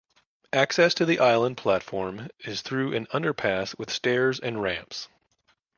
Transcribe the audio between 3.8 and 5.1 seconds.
stairs and ramps.